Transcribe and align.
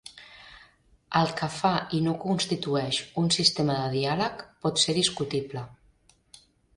El 1.19 1.33
que 1.41 1.49
fa 1.57 1.73
i 1.97 1.99
no 2.05 2.15
constitueix 2.23 2.99
un 3.23 3.29
sistema 3.35 3.75
de 3.81 3.85
diàleg 3.97 4.41
pot 4.65 4.81
ser 4.85 4.97
discutible. 4.99 5.63